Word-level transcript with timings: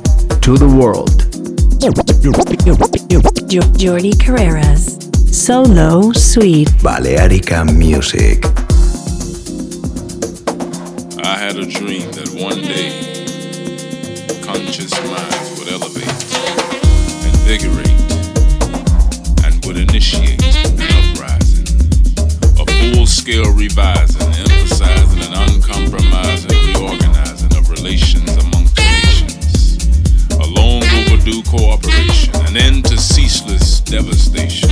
to 0.42 0.56
the 0.56 0.66
world. 0.66 1.24
Jordi 3.78 4.12
Carreras. 4.16 4.98
Solo 5.32 6.12
Sweet. 6.12 6.68
Balearica 6.82 7.64
Music. 7.76 8.44
I 11.22 11.36
had 11.36 11.56
a 11.56 11.66
dream 11.66 12.10
that 12.12 12.30
one 12.40 12.60
day 12.62 12.90
conscious 14.42 14.92
minds 14.92 15.58
would 15.58 15.68
elevate, 15.68 16.08
invigorate, 17.24 18.00
and 19.44 19.64
would 19.64 19.76
initiate 19.76 20.39
an 20.39 20.39
uprising, 20.39 20.39
a 20.39 20.39
full-scale 23.30 23.54
revising, 23.54 24.22
emphasizing 24.22 25.22
an 25.22 25.50
uncompromising 25.50 26.50
reorganizing 26.66 27.56
of 27.56 27.70
relations 27.70 28.28
amongst 28.36 28.76
nations, 28.76 29.86
a 30.32 30.46
long 30.46 30.82
overdue 30.82 31.42
cooperation, 31.44 32.34
an 32.46 32.56
end 32.56 32.84
to 32.84 32.98
ceaseless 32.98 33.80
devastation, 33.80 34.70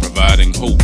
providing 0.00 0.52
hope 0.54 0.80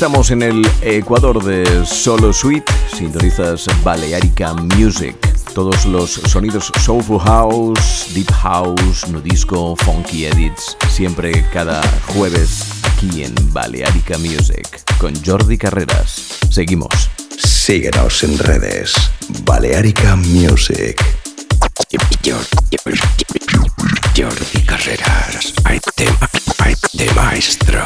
Estamos 0.00 0.30
en 0.30 0.40
el 0.40 0.66
Ecuador 0.80 1.44
de 1.44 1.84
Solo 1.84 2.32
Suite, 2.32 2.72
sintonizas 2.96 3.66
Balearica 3.84 4.54
Music. 4.54 5.14
Todos 5.54 5.84
los 5.84 6.12
sonidos 6.12 6.72
Soulful 6.80 7.20
House, 7.20 8.06
Deep 8.14 8.32
House, 8.32 9.06
Nudisco, 9.10 9.76
Funky 9.76 10.24
Edits, 10.24 10.74
siempre 10.88 11.44
cada 11.52 11.82
jueves 12.14 12.64
aquí 12.82 13.24
en 13.24 13.34
Balearica 13.52 14.16
Music 14.16 14.82
con 14.96 15.12
Jordi 15.22 15.58
Carreras. 15.58 16.38
Seguimos. 16.50 17.10
Síguenos 17.36 18.24
en 18.24 18.38
redes. 18.38 18.94
Balearica 19.44 20.16
Music. 20.16 20.96
Jordi 24.16 24.62
Carreras. 24.64 25.52
Hay 25.64 25.78
de 26.94 27.12
maestro. 27.12 27.84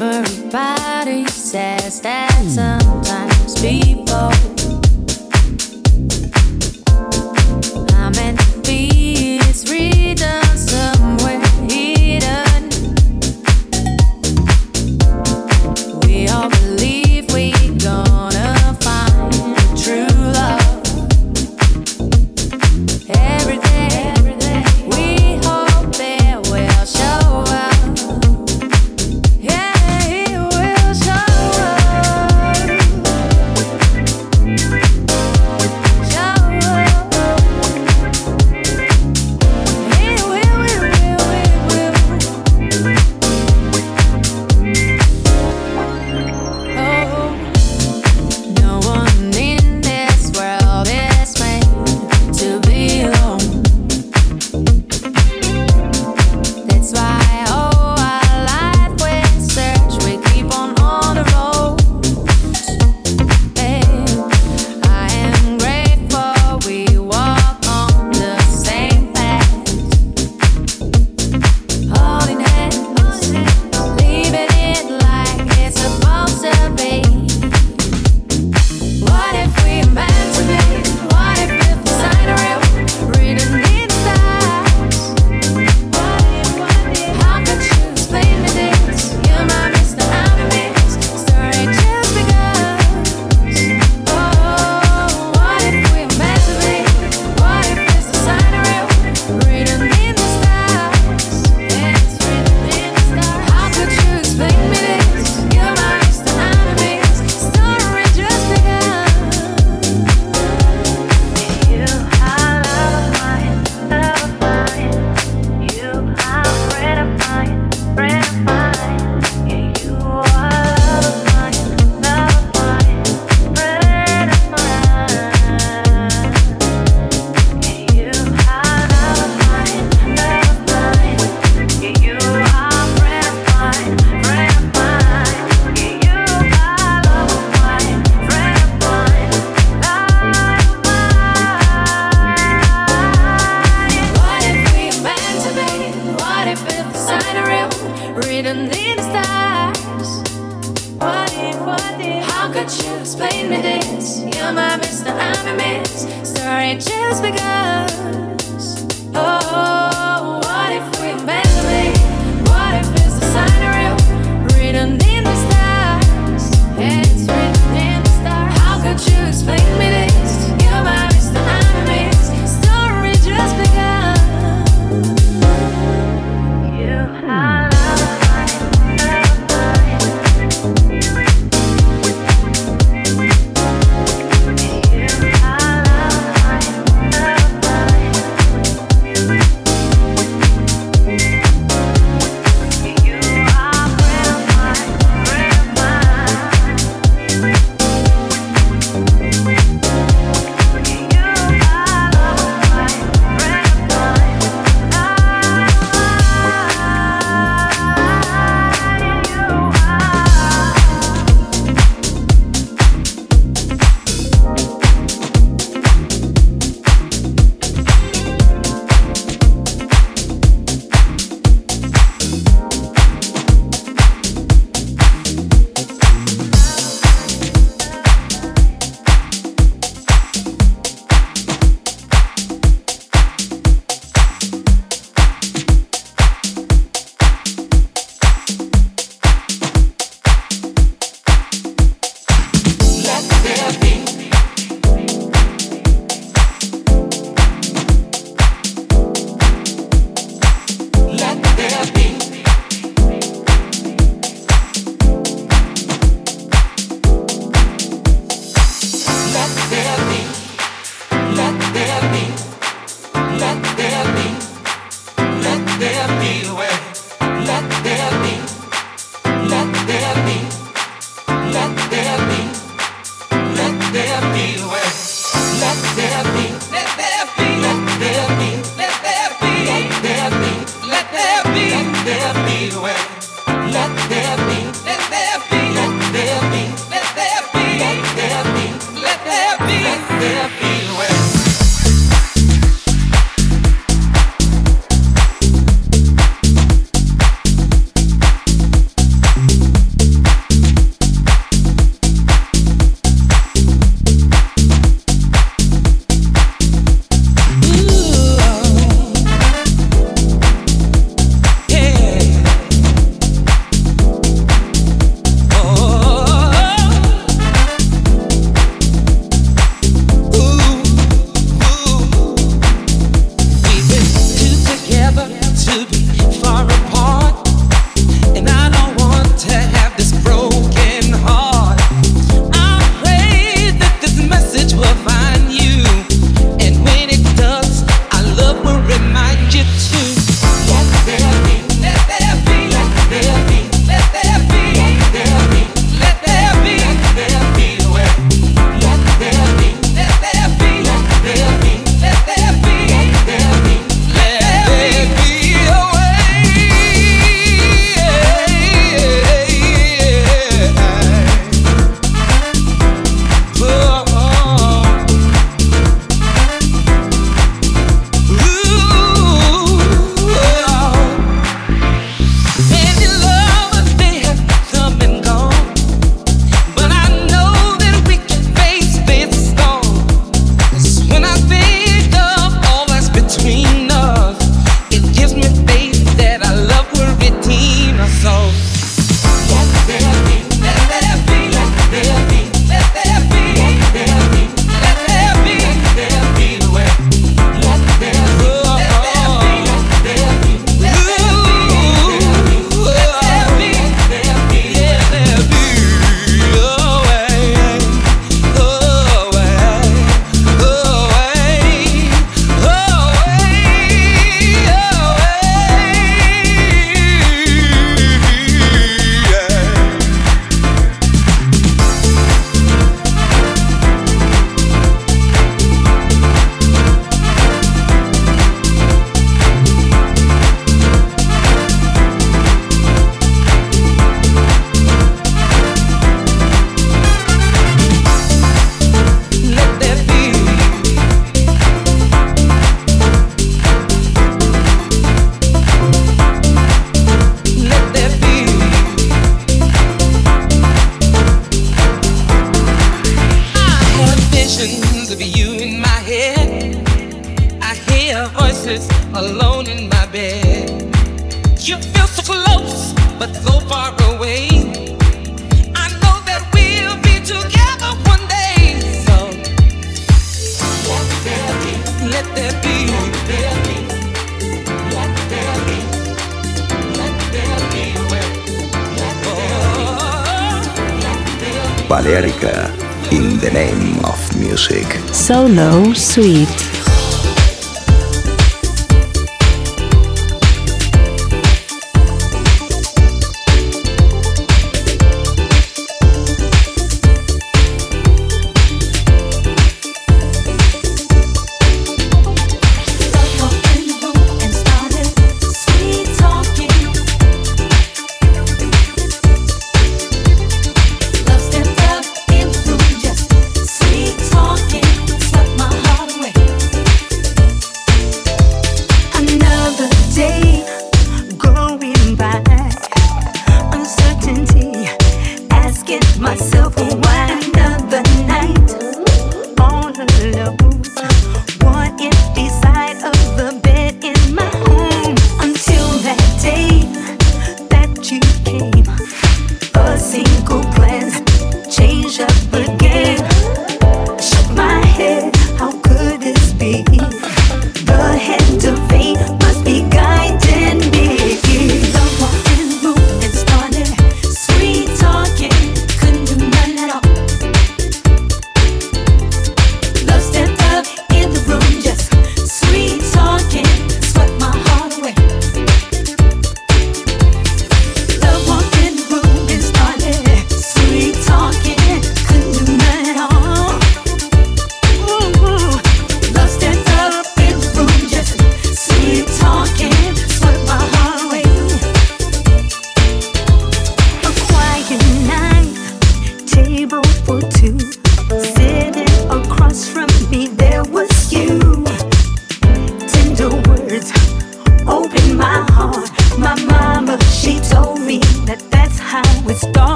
Everybody. 0.00 0.87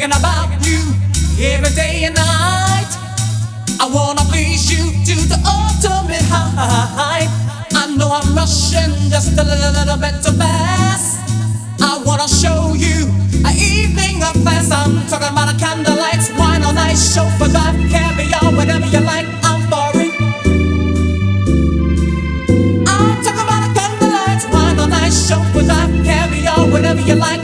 You 0.00 0.82
every 1.38 1.70
day 1.70 2.02
and 2.02 2.16
night. 2.16 2.90
I 3.78 3.86
wanna 3.86 4.22
please 4.26 4.66
you 4.66 4.90
to 4.90 5.14
the 5.28 5.38
ultimate 5.46 6.26
height. 6.26 7.30
I 7.74 7.94
know 7.94 8.10
I'm 8.10 8.34
rushing 8.34 8.90
just 9.08 9.38
a 9.38 9.44
little, 9.44 9.70
little 9.70 9.96
bit 9.96 10.18
too 10.18 10.34
fast. 10.34 11.22
I 11.80 12.02
wanna 12.04 12.26
show 12.26 12.74
you 12.74 13.06
an 13.46 13.54
evening 13.54 14.18
of 14.24 14.34
class. 14.42 14.72
I'm 14.72 15.06
talking 15.06 15.30
about 15.30 15.54
a 15.54 15.56
candlelight, 15.62 16.26
wine 16.38 16.64
on 16.64 16.76
ice, 16.76 17.14
chauffeur 17.14 17.46
drive, 17.46 17.78
caviar, 17.88 18.50
whatever 18.50 18.86
you 18.86 19.00
like. 19.00 19.26
I'm 19.46 19.62
for 19.70 19.94
it. 19.94 20.10
I'm 22.90 23.22
talking 23.22 23.46
about 23.46 23.62
a 23.62 23.72
candlelight, 23.78 24.42
wine 24.50 24.78
on 24.80 24.92
ice, 24.92 25.28
chauffeur 25.28 25.62
drive, 25.62 25.92
caviar, 26.04 26.66
whatever 26.66 27.00
you 27.00 27.14
like. 27.14 27.43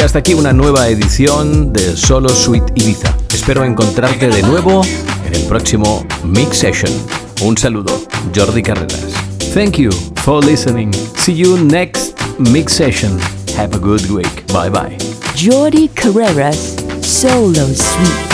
Y 0.00 0.02
hasta 0.02 0.20
aquí 0.20 0.32
una 0.32 0.54
nueva 0.54 0.88
edición 0.88 1.74
de 1.74 1.94
Solo 1.94 2.30
Sweet 2.30 2.72
Ibiza. 2.74 3.14
Espero 3.34 3.64
encontrarte 3.64 4.30
de 4.30 4.42
nuevo 4.42 4.80
en 5.26 5.34
el 5.34 5.42
próximo 5.42 6.06
Mix 6.24 6.56
Session. 6.56 6.90
Un 7.42 7.58
saludo, 7.58 8.00
Jordi 8.34 8.62
Carreras. 8.62 9.12
Thank 9.52 9.76
you 9.76 9.90
for 10.24 10.42
listening. 10.42 10.90
See 11.16 11.34
you 11.34 11.58
next 11.58 12.18
Mix 12.38 12.72
Session. 12.72 13.18
Have 13.58 13.76
a 13.76 13.78
good 13.78 14.10
week. 14.10 14.46
Bye 14.46 14.70
bye. 14.70 14.96
Jordi 15.36 15.88
Carreras 15.88 16.76
Solo 17.02 17.66
Suite. 17.66 18.29